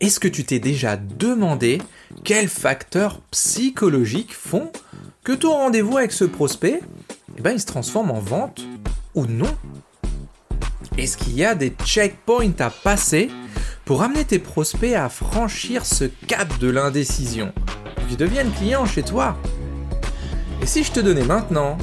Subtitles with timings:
[0.00, 1.80] est-ce que tu t'es déjà demandé
[2.24, 4.70] quels facteurs psychologiques font
[5.24, 6.80] que ton rendez-vous avec ce prospect,
[7.36, 8.62] eh ben, il se transforme en vente
[9.14, 9.54] ou non?
[10.96, 13.30] Est-ce qu'il y a des checkpoints à passer
[13.88, 17.54] pour amener tes prospects à franchir ce cap de l'indécision,
[17.94, 19.34] pour qu'ils deviennent clients chez toi.
[20.60, 21.78] Et si je te donnais maintenant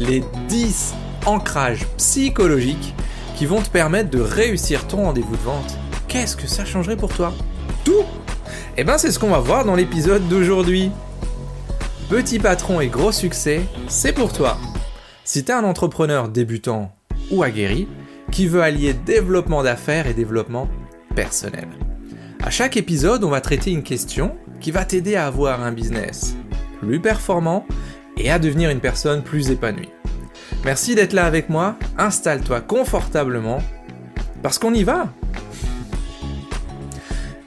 [0.00, 0.94] les 10
[1.26, 2.92] ancrages psychologiques
[3.36, 5.78] qui vont te permettre de réussir ton rendez-vous de vente,
[6.14, 7.32] qu'est-ce que ça changerait pour toi
[7.84, 8.04] Tout
[8.76, 10.92] Eh ben c'est ce qu'on va voir dans l'épisode d'aujourd'hui.
[12.08, 14.56] Petit patron et gros succès, c'est pour toi.
[15.24, 16.94] Si t'es un entrepreneur débutant
[17.32, 17.88] ou aguerri
[18.30, 20.68] qui veut allier développement d'affaires et développement
[21.16, 21.66] personnel.
[22.44, 26.36] À chaque épisode, on va traiter une question qui va t'aider à avoir un business
[26.78, 27.66] plus performant
[28.18, 29.90] et à devenir une personne plus épanouie.
[30.64, 33.58] Merci d'être là avec moi, installe-toi confortablement,
[34.44, 35.08] parce qu'on y va.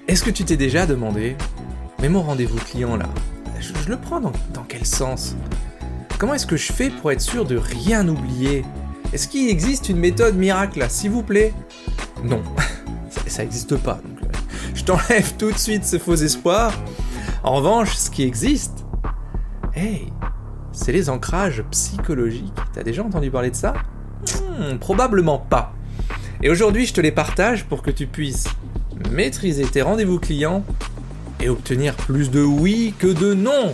[0.08, 1.36] Est-ce que tu t'es déjà demandé,
[2.00, 3.10] mais mon rendez-vous client là,
[3.60, 4.32] je, le prends dans,
[4.66, 5.36] quel sens?
[6.18, 8.64] Comment est-ce que je fais pour être sûr de rien oublier?
[9.12, 11.54] Est-ce qu'il existe une méthode miracle là, s'il vous plaît?
[12.24, 12.42] Non,
[13.28, 14.00] ça n'existe pas.
[14.24, 14.28] Euh,
[14.74, 16.72] je t'enlève tout de suite ce faux espoir.
[17.44, 18.86] En revanche, ce qui existe,
[19.76, 20.14] hey,
[20.72, 22.58] c'est les ancrages psychologiques.
[22.74, 23.74] T'as déjà entendu parler de ça?
[24.58, 25.74] Hmm, Probablement pas.
[26.42, 28.48] Et aujourd'hui, je te les partage pour que tu puisses
[29.12, 30.66] maîtriser tes rendez-vous clients
[31.40, 33.74] et obtenir plus de oui que de non.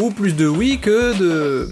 [0.00, 1.70] Ou plus de oui que de...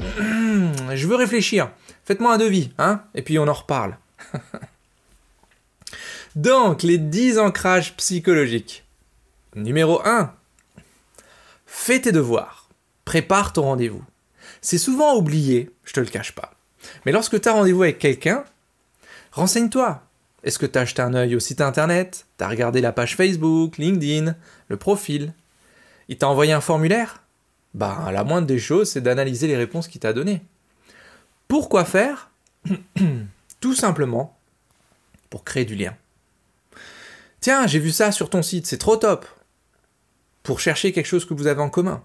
[0.94, 1.70] Je veux réfléchir.
[2.04, 3.98] Faites-moi un devis, hein Et puis on en reparle.
[6.36, 8.84] Donc, les 10 ancrages psychologiques.
[9.54, 10.32] Numéro 1.
[11.66, 12.68] Fais tes devoirs.
[13.04, 14.04] Prépare ton rendez-vous.
[14.60, 16.52] C'est souvent oublié, je te le cache pas.
[17.04, 18.44] Mais lorsque tu as rendez-vous avec quelqu'un,
[19.32, 20.05] renseigne-toi.
[20.46, 22.26] Est-ce que tu as acheté un œil au site internet?
[22.38, 24.36] Tu as regardé la page Facebook, LinkedIn,
[24.68, 25.34] le profil?
[26.08, 27.22] Il t'a envoyé un formulaire?
[27.74, 30.42] Bah, la moindre des choses, c'est d'analyser les réponses qu'il t'a données.
[31.48, 32.30] Pourquoi faire?
[33.60, 34.38] Tout simplement
[35.30, 35.94] pour créer du lien.
[37.40, 39.26] Tiens, j'ai vu ça sur ton site, c'est trop top.
[40.44, 42.02] Pour chercher quelque chose que vous avez en commun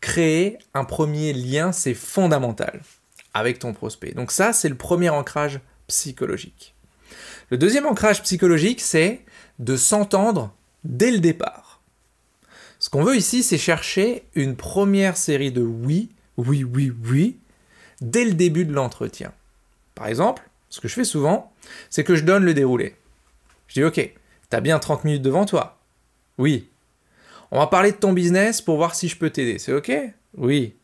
[0.00, 2.80] créer un premier lien, c'est fondamental
[3.34, 4.12] avec ton prospect.
[4.12, 6.74] Donc ça, c'est le premier ancrage psychologique.
[7.50, 9.20] Le deuxième ancrage psychologique, c'est
[9.58, 11.82] de s'entendre dès le départ.
[12.78, 17.36] Ce qu'on veut ici, c'est chercher une première série de oui, oui, oui, oui,
[18.00, 19.32] dès le début de l'entretien.
[19.94, 21.52] Par exemple, ce que je fais souvent,
[21.90, 22.96] c'est que je donne le déroulé.
[23.66, 24.14] Je dis, ok,
[24.48, 25.78] t'as bien 30 minutes devant toi.
[26.38, 26.70] Oui,
[27.50, 29.58] on va parler de ton business pour voir si je peux t'aider.
[29.58, 29.90] C'est OK?
[30.36, 30.74] Oui.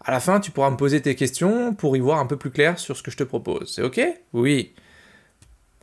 [0.00, 2.50] À la fin, tu pourras me poser tes questions pour y voir un peu plus
[2.50, 3.72] clair sur ce que je te propose.
[3.72, 4.00] C'est OK?
[4.32, 4.74] Oui.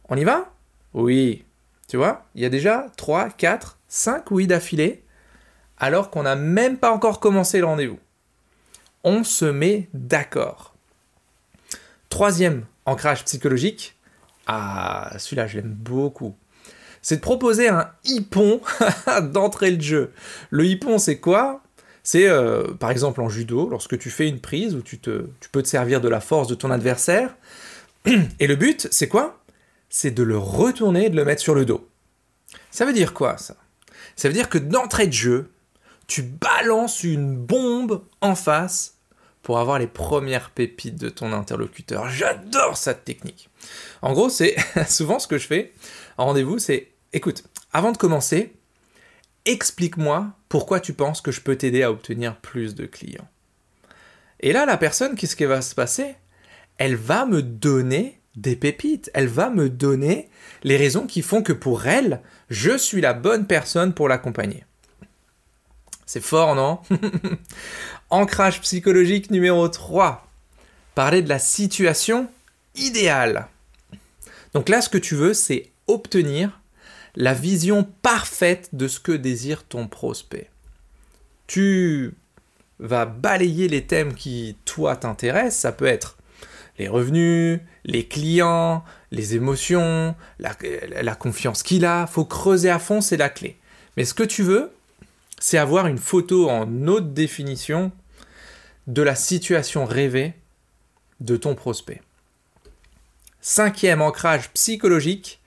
[0.09, 0.53] On y va?
[0.93, 1.45] Oui.
[1.87, 5.03] Tu vois, il y a déjà 3, 4, 5 oui d'affilée,
[5.77, 7.99] alors qu'on n'a même pas encore commencé le rendez-vous.
[9.03, 10.73] On se met d'accord.
[12.09, 13.95] Troisième ancrage psychologique.
[14.47, 16.35] Ah, celui-là, je l'aime beaucoup
[17.03, 18.61] c'est de proposer un hippon
[19.21, 20.11] d'entrée de jeu.
[20.49, 21.61] Le hippon, c'est quoi?
[22.01, 25.49] C'est euh, par exemple en judo, lorsque tu fais une prise où tu, te, tu
[25.51, 27.35] peux te servir de la force de ton adversaire.
[28.39, 29.42] Et le but, c'est quoi?
[29.95, 31.87] C'est de le retourner et de le mettre sur le dos.
[32.71, 33.55] Ça veut dire quoi ça?
[34.15, 35.51] Ça veut dire que d'entrée de jeu,
[36.07, 38.95] tu balances une bombe en face
[39.43, 42.09] pour avoir les premières pépites de ton interlocuteur.
[42.09, 43.51] J'adore cette technique.
[44.01, 44.55] En gros, c'est
[44.89, 45.71] souvent ce que je fais
[46.17, 48.51] en rendez-vous, c'est écoute, avant de commencer,
[49.45, 53.27] explique-moi pourquoi tu penses que je peux t'aider à obtenir plus de clients.
[54.39, 56.15] Et là, la personne, qu'est-ce qui va se passer?
[56.77, 60.29] Elle va me donner des pépites, elle va me donner
[60.63, 64.63] les raisons qui font que pour elle, je suis la bonne personne pour l'accompagner.
[66.05, 66.79] C'est fort, non?
[68.09, 70.27] Ancrage psychologique numéro 3.
[70.95, 72.29] Parler de la situation
[72.75, 73.47] idéale.
[74.53, 76.59] Donc là, ce que tu veux, c'est obtenir
[77.15, 80.49] la vision parfaite de ce que désire ton prospect.
[81.47, 82.13] Tu
[82.79, 85.59] vas balayer les thèmes qui, toi, t'intéressent.
[85.61, 86.17] Ça peut être
[86.77, 92.07] les revenus, les clients, les émotions, la, confiance qu'il a.
[92.07, 93.57] faut creuser à fond, c'est la clé.
[93.95, 94.71] Mais ce que tu veux,
[95.39, 97.91] c'est avoir une photo en haute définition
[98.87, 100.33] de la situation rêvée
[101.19, 102.01] de ton prospect.
[103.39, 105.41] Cinquième ancrage psychologique,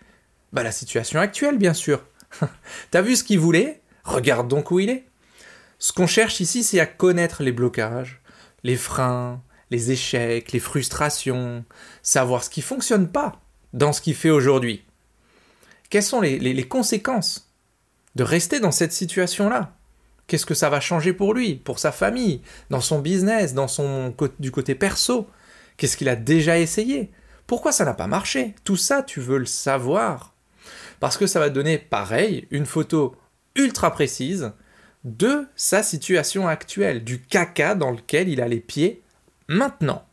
[0.53, 2.03] bah, la situation actuelle, bien sûr.
[2.91, 3.81] T'as vu ce qu'il voulait?
[4.05, 5.05] Regarde donc où il est.
[5.79, 8.21] Ce qu'on cherche ici, c'est à connaître les blocages,
[8.63, 11.65] les freins, les échecs, les frustrations,
[12.03, 13.41] savoir ce qui fonctionne pas
[13.73, 14.85] dans ce qu'il fait aujourd'hui.
[15.91, 17.53] Quelles sont les, conséquences
[18.15, 19.75] de rester dans cette situation-là?
[20.27, 23.55] Qu'est-ce que ça va changer pour lui, pour sa famille, dans son business,
[24.41, 25.29] du côté perso?
[25.77, 27.11] Qu'est-ce qu'il a déjà essayé?
[27.47, 28.55] Pourquoi ça n'a pas marché?
[28.65, 30.35] Tout ça, tu veux le savoir.
[30.99, 33.15] Parce que ça va donner, pareil, une photo
[33.55, 34.53] ultra précise
[35.05, 39.03] de sa situation actuelle, du caca dans lequel il a les pieds
[39.49, 40.05] maintenant.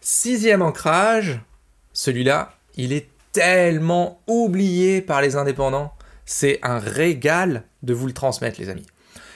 [0.00, 1.40] Sixième ancrage,
[1.92, 5.92] celui-là, il est tellement oublié par les indépendants.
[6.24, 8.86] C'est un régal de vous le transmettre, les amis.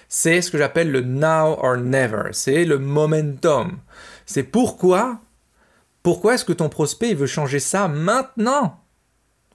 [0.09, 2.31] C'est ce que j'appelle le now or never.
[2.33, 3.79] C'est le momentum.
[4.25, 5.21] C'est pourquoi,
[6.03, 8.81] pourquoi est-ce que ton prospect veut changer ça maintenant?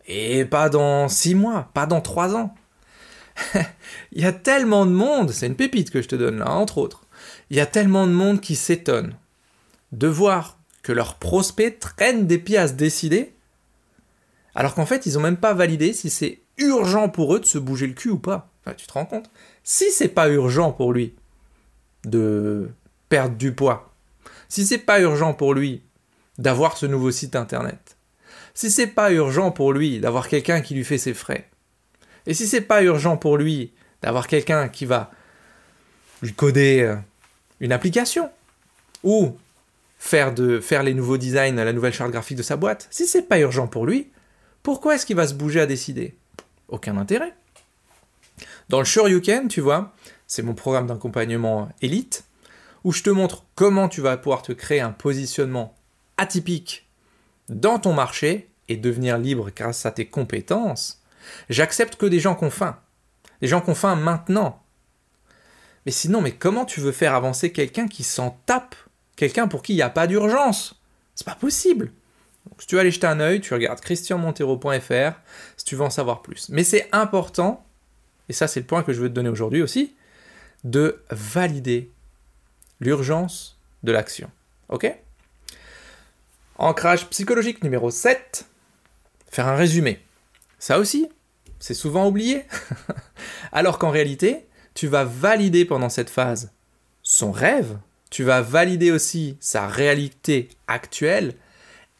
[0.07, 2.53] Et pas dans six mois, pas dans trois ans.
[4.11, 6.77] il y a tellement de monde, c'est une pépite que je te donne là, entre
[6.77, 7.00] autres.
[7.49, 9.15] Il y a tellement de monde qui s'étonne
[9.91, 13.33] de voir que leurs prospects traînent des pieds à se décider,
[14.55, 17.57] alors qu'en fait, ils n'ont même pas validé si c'est urgent pour eux de se
[17.57, 18.49] bouger le cul ou pas.
[18.61, 19.29] Enfin, tu te rends compte?
[19.63, 21.13] Si c'est pas urgent pour lui
[22.05, 22.69] de
[23.09, 23.93] perdre du poids,
[24.49, 25.81] si c'est pas urgent pour lui
[26.37, 27.97] d'avoir ce nouveau site internet,
[28.53, 31.49] si c'est pas urgent pour lui d'avoir quelqu'un qui lui fait ses frais,
[32.25, 35.11] et si c'est pas urgent pour lui d'avoir quelqu'un qui va
[36.21, 36.95] lui coder euh,
[37.61, 38.29] une application,
[39.03, 39.37] ou
[39.97, 43.21] faire, de, faire les nouveaux designs, la nouvelle charte graphique de sa boîte, si c'est
[43.21, 44.09] pas urgent pour lui,
[44.63, 46.15] pourquoi est-ce qu'il va se bouger à décider?
[46.67, 47.33] Aucun intérêt.
[48.67, 49.93] Dans le Sure You Can, tu vois,
[50.27, 52.25] c'est mon programme d'accompagnement élite,
[52.83, 55.75] où je te montre comment tu vas pouvoir te créer un positionnement
[56.17, 56.87] atypique
[57.49, 61.01] dans ton marché et devenir libre grâce à tes compétences,
[61.49, 62.79] j'accepte que des gens qui ont faim.
[63.41, 64.60] Des gens qui ont faim maintenant.
[65.85, 68.75] Mais sinon, mais comment tu veux faire avancer quelqu'un qui s'en tape
[69.15, 70.81] Quelqu'un pour qui il n'y a pas d'urgence?
[71.15, 71.91] C'est pas possible.
[72.49, 75.19] Donc, si tu veux aller jeter un œil, tu regardes christianmontero.fr
[75.57, 76.49] si tu veux en savoir plus.
[76.49, 77.65] Mais c'est important,
[78.29, 79.95] et ça c'est le point que je veux te donner aujourd'hui aussi,
[80.63, 81.91] de valider
[82.79, 84.29] l'urgence de l'action.
[84.69, 84.91] Ok?
[86.57, 88.45] Ancrage psychologique numéro 7.
[89.29, 89.99] Faire un résumé.
[90.59, 91.09] Ça aussi,
[91.59, 92.45] c'est souvent oublié.
[93.51, 96.51] Alors qu'en réalité, tu vas valider pendant cette phase
[97.03, 97.77] son rêve,
[98.09, 101.33] tu vas valider aussi sa réalité actuelle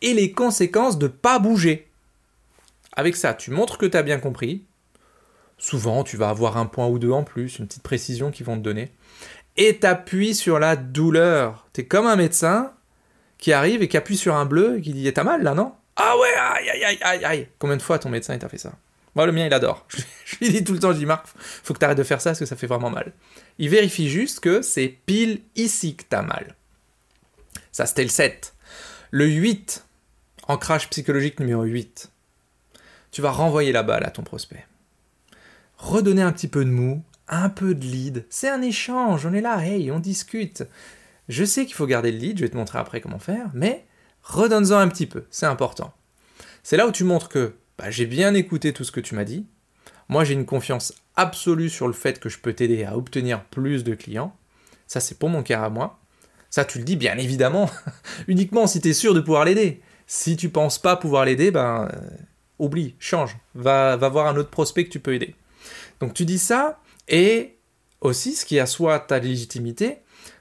[0.01, 1.88] et les conséquences de pas bouger.
[2.95, 4.63] Avec ça, tu montres que tu as bien compris.
[5.57, 8.57] Souvent, tu vas avoir un point ou deux en plus, une petite précision qu'ils vont
[8.57, 8.91] te donner.
[9.57, 11.67] Et t'appuies sur la douleur.
[11.74, 12.74] Tu es comme un médecin
[13.38, 15.74] qui arrive et qui appuie sur un bleu et qui dit T'as mal là, non?
[15.95, 17.47] Ah ouais, aïe, aïe, aïe, aïe, aïe.
[17.59, 18.74] Combien de fois ton médecin t'a fait ça?
[19.16, 19.86] Moi, le mien, il adore.
[20.25, 22.22] Je, lui dis tout le temps Je dis Marc, faut que tu arrêtes de faire
[22.22, 23.12] ça parce que ça fait vraiment mal.
[23.58, 26.56] Il vérifie juste que c'est pile ici que t'as mal.
[27.72, 28.54] Ça, c'était le 7.
[29.12, 29.86] Le 8,
[30.48, 32.12] ancrage psychologique numéro 8.
[33.12, 34.66] Tu vas renvoyer la balle à ton prospect.
[35.78, 38.25] Redonner un petit peu de mou, un peu de lead.
[38.30, 40.63] C'est un échange, on est là, hey, on discute.
[41.28, 43.86] Je sais qu'il faut garder le lead, je vais te montrer après comment faire, mais
[44.24, 45.94] redonne-en un petit peu, c'est important.
[46.63, 49.24] C'est là où tu montres que bah, j'ai bien écouté tout ce que tu m'as
[49.24, 49.48] dit.
[50.07, 53.83] Moi, j'ai une confiance absolue sur le fait que je peux t'aider à obtenir plus
[53.83, 54.36] de clients.
[54.86, 56.00] Ça, c'est pour mon cœur à moi.
[56.51, 57.72] Ça, tu le dis bien évidemment,
[58.28, 59.81] uniquement si tu es sûr de pouvoir l'aider.
[60.06, 62.10] Si tu penses pas pouvoir l'aider, ben euh,
[62.60, 65.34] oublie, change, va, voir un autre prospect que tu peux aider.
[66.00, 67.58] Donc tu dis ça, et
[68.01, 70.00] aussi ce qui assoit ta légitimité,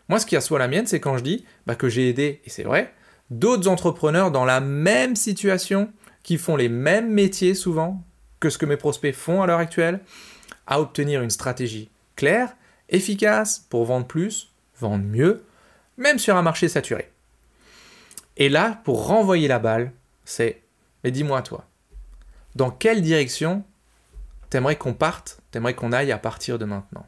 [0.08, 2.50] moi, ce qui assoit la mienne, c'est quand je dis bah, que j'ai aidé, et
[2.50, 2.92] c'est vrai,
[3.30, 5.90] d'autres entrepreneurs dans la même situation,
[6.22, 8.02] qui font les mêmes métiers souvent
[8.40, 10.00] que ce que mes prospects font à l'heure actuelle,
[10.66, 12.54] à obtenir une stratégie claire,
[12.88, 15.44] efficace pour vendre plus, vendre mieux,
[15.96, 17.10] même sur un marché saturé.
[18.36, 19.92] Et là, pour renvoyer la balle,
[20.24, 20.62] c'est
[21.02, 21.66] mais dis-moi toi,
[22.54, 23.64] dans quelle direction
[24.50, 27.06] t'aimerais qu'on parte, t'aimerais qu'on aille à partir de maintenant?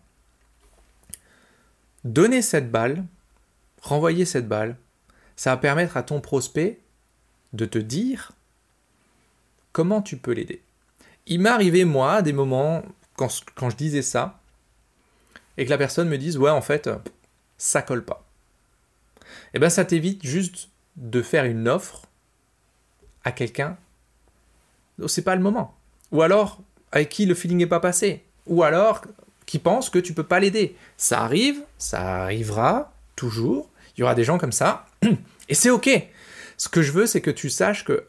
[2.05, 3.05] Donner cette balle,
[3.81, 4.77] renvoyer cette balle,
[5.37, 6.81] ça va permettre à ton prospect
[7.53, 8.33] de te dire
[9.73, 10.63] comment tu peux l'aider?
[11.27, 12.83] Il m'est arrivé, moi, à des moments,
[13.17, 14.41] quand, quand, je disais ça,
[15.57, 16.91] et que la personne me dise, ouais, en fait,
[17.59, 18.27] ça colle pas.
[19.55, 22.07] Eh bien, ça t'évite juste de faire une offre
[23.25, 23.77] à quelqu'un,
[25.07, 25.75] c'est pas le moment.
[26.11, 26.61] Ou alors,
[26.91, 28.23] avec qui le feeling n'est pas passé.
[28.47, 29.03] Ou alors,
[29.47, 30.77] qui pensent que tu peux pas l'aider.
[30.97, 33.71] Ça arrive, ça arrivera toujours.
[33.97, 34.87] Il y aura des gens comme ça,
[35.49, 35.91] et c'est ok.
[36.57, 38.07] Ce que je veux, c'est que tu saches que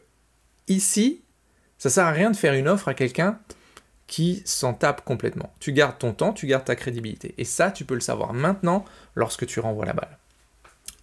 [0.68, 1.20] ici,
[1.84, 3.38] ça sert à rien de faire une offre à quelqu'un
[4.06, 5.52] qui s'en tape complètement.
[5.60, 7.34] Tu gardes ton temps, tu gardes ta crédibilité.
[7.36, 10.16] Et ça, tu peux le savoir maintenant lorsque tu renvoies la balle.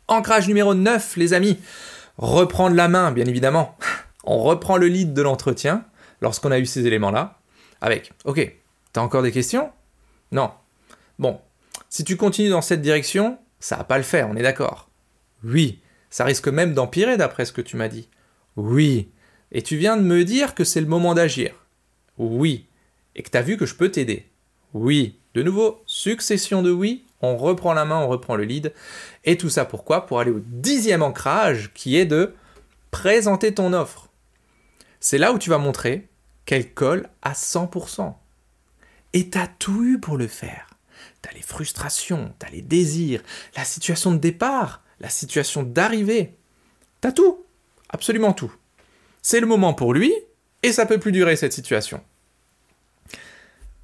[0.08, 1.60] Ancrage numéro 9, les amis.
[2.18, 3.78] Reprendre la main, bien évidemment.
[4.24, 5.86] On reprend le lead de l'entretien
[6.20, 7.38] lorsqu'on a eu ces éléments-là.
[7.80, 8.12] avec.
[8.26, 8.52] Ok,
[8.92, 9.70] t'as encore des questions?
[10.32, 10.50] Non.
[11.20, 11.40] Bon,
[11.90, 14.90] si tu continues dans cette direction, ça va pas le faire, on est d'accord
[15.44, 18.10] Oui, ça risque même d'empirer d'après ce que tu m'as dit.
[18.56, 19.12] Oui.
[19.52, 21.54] Et tu viens de me dire que c'est le moment d'agir.
[22.18, 22.68] Oui.
[23.16, 24.26] Et que tu as vu que je peux t'aider.
[24.74, 25.18] Oui.
[25.34, 28.74] De nouveau, succession de oui, on reprend la main, on reprend le lead.
[29.24, 30.06] Et tout ça pourquoi?
[30.06, 32.34] Pour aller au dixième ancrage qui est de
[32.92, 34.10] présenter ton offre.
[35.00, 36.10] C'est là où tu vas montrer
[36.46, 38.14] qu'elle colle à 100%.
[39.14, 40.68] Et tu as tout eu pour le faire.
[41.22, 43.22] Tu as les frustrations, tu as les désirs,
[43.56, 46.36] la situation de départ, la situation d'arrivée.
[47.02, 47.46] Tu as tout,
[47.90, 48.54] absolument tout.
[49.22, 50.14] C'est le moment pour lui,
[50.64, 52.02] et ça peut plus durer cette situation.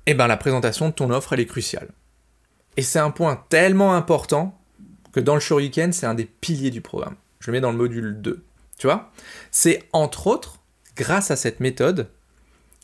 [0.06, 1.90] Eh bien la présentation de ton offre, elle est cruciale.
[2.78, 4.60] Et c'est un point tellement important
[5.12, 7.16] que dans le Shuriken, c'est un des piliers du programme.
[7.40, 8.44] Je le mets dans le module 2.
[8.78, 9.12] Tu vois
[9.52, 10.60] C'est entre autres
[10.96, 12.10] grâce à cette méthode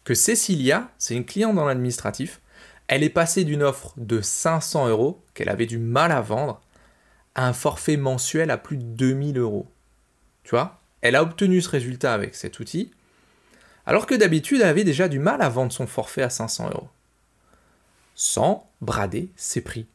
[0.04, 2.42] que Cécilia, c'est une cliente dans l'administratif,
[2.88, 6.62] elle est passée d'une offre de 500 euros qu'elle avait du mal à vendre
[7.36, 9.68] à un forfait mensuel à plus de 2000 euros.
[10.44, 10.83] Tu vois?
[11.04, 12.90] Elle a obtenu ce résultat avec cet outil,
[13.86, 16.88] alors que d'habitude elle avait déjà du mal à vendre son forfait à 500 euros.
[18.16, 19.86] Sans brader ses prix.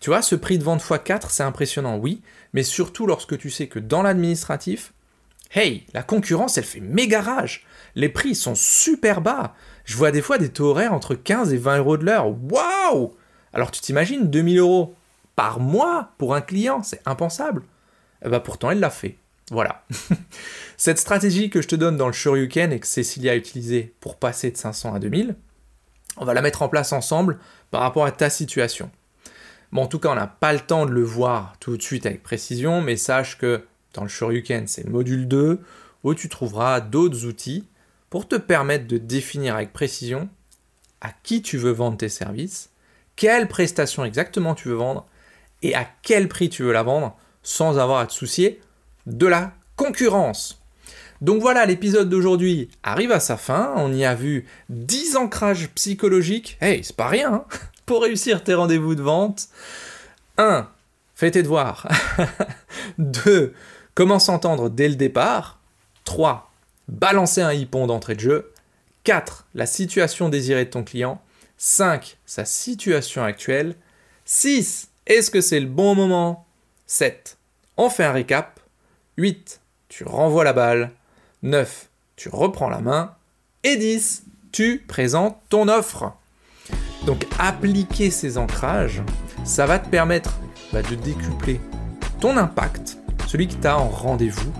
[0.00, 2.22] Tu vois, ce prix de vente x4, c'est impressionnant, oui,
[2.54, 4.94] mais surtout lorsque tu sais que dans l'administratif,
[5.52, 7.66] hey, la concurrence, elle fait méga rage.
[7.94, 9.54] Les prix sont super bas.
[9.84, 12.28] Je vois des fois des taux horaires entre 15 et 20 euros de l'heure.
[12.28, 13.14] Waouh
[13.52, 14.94] Alors tu t'imagines 2000 euros
[15.36, 17.62] par mois pour un client, c'est impensable.
[18.24, 19.18] Eh ben, pourtant, elle l'a fait.
[19.50, 19.84] Voilà.
[20.76, 24.16] Cette stratégie que je te donne dans le Shoryuken et que Cécilia a utilisée pour
[24.16, 25.36] passer de 500 à 2000,
[26.16, 27.38] on va la mettre en place ensemble
[27.70, 28.90] par rapport à ta situation.
[29.72, 32.06] Bon, en tout cas, on n'a pas le temps de le voir tout de suite
[32.06, 33.64] avec précision, mais sache que
[33.94, 35.60] dans le Shoryuken, c'est le module 2
[36.02, 37.68] où tu trouveras d'autres outils
[38.08, 40.28] pour te permettre de définir avec précision
[41.00, 42.70] à qui tu veux vendre tes services,
[43.16, 45.06] quelle prestation exactement tu veux vendre
[45.62, 48.60] et à quel prix tu veux la vendre sans avoir à te soucier
[49.06, 50.60] de la concurrence.
[51.20, 53.74] Donc voilà, l'épisode d'aujourd'hui arrive à sa fin.
[53.76, 56.56] On y a vu 10 ancrages psychologiques.
[56.60, 57.44] Hey, c'est pas rien hein,
[57.86, 59.48] pour réussir tes rendez-vous de vente.
[60.38, 60.68] 1.
[61.14, 61.86] Fais tes devoirs.
[62.98, 63.52] 2.
[63.94, 65.60] Comment s'entendre dès le départ.
[66.04, 66.50] 3.
[66.88, 68.52] Balancer un hippon d'entrée de jeu.
[69.04, 69.46] 4.
[69.54, 71.20] La situation désirée de ton client.
[71.58, 72.16] 5.
[72.24, 73.74] Sa situation actuelle.
[74.24, 74.88] 6.
[75.06, 76.46] Est-ce que c'est le bon moment?
[76.86, 77.36] 7.
[77.76, 78.59] On fait un récap.
[79.16, 79.60] 8.
[79.88, 80.92] Tu renvoies la balle.
[81.42, 81.88] 9.
[82.16, 83.14] Tu reprends la main.
[83.64, 84.24] Et 10.
[84.52, 86.12] Tu présentes ton offre.
[87.06, 89.02] Donc appliquer ces ancrages,
[89.44, 90.38] ça va te permettre
[90.72, 91.60] bah, de décupler
[92.20, 94.52] ton impact, celui qui t'a en rendez-vous,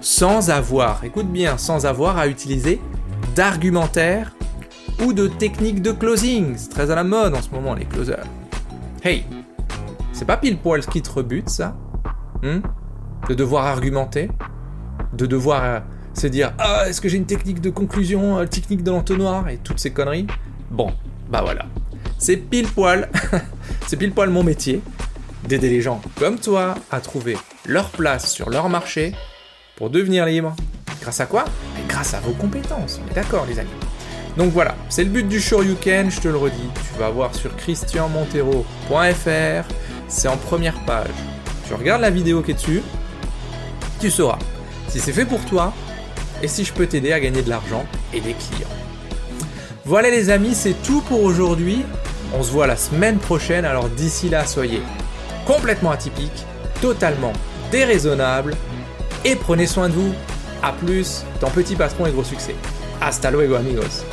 [0.00, 2.80] sans avoir, écoute bien, sans avoir à utiliser
[3.34, 4.36] d'argumentaire
[5.04, 6.54] ou de techniques de closing.
[6.56, 8.24] C'est très à la mode en ce moment, les closers.
[9.02, 9.24] Hey,
[10.12, 11.76] c'est pas pile poil ce qui te rebute, ça
[12.42, 12.60] hmm
[13.28, 14.28] De devoir argumenter
[15.12, 15.80] De devoir euh,
[16.12, 19.48] se dire Ah, est-ce que j'ai une technique de conclusion, une euh, technique de l'entonnoir?
[19.48, 20.26] et toutes ces conneries.
[20.70, 20.92] Bon,
[21.30, 21.66] bah voilà.
[22.18, 23.08] C'est pile poil,
[23.86, 24.80] c'est pile poil mon métier
[25.48, 29.14] d'aider les gens comme toi à trouver leur place sur leur marché
[29.76, 30.54] pour devenir libre.
[31.02, 31.44] Grâce à quoi?
[31.88, 33.00] Grâce à vos compétences.
[33.14, 33.68] D'accord, les amis.
[34.38, 36.68] Donc voilà, c'est le but du show you can, je te le redis.
[36.92, 39.68] Tu vas voir sur christianmontero.fr,
[40.08, 41.08] c'est en première page.
[41.68, 42.82] Tu regardes la vidéo qui est dessus,
[44.00, 44.38] tu sauras
[44.88, 45.72] si c'est fait pour toi
[46.42, 48.68] et si je peux t'aider à gagner de l'argent et des clients.
[49.84, 51.82] Voilà les amis, c'est tout pour aujourd'hui.
[52.32, 54.80] On se voit la semaine prochaine, alors d'ici là, soyez
[55.46, 56.44] complètement atypiques,
[56.80, 57.32] totalement
[57.70, 58.54] déraisonnables
[59.24, 60.14] et prenez soin de vous.
[60.62, 62.54] A plus, ton petit patron et gros succès.
[63.00, 64.04] Hasta luego amigos.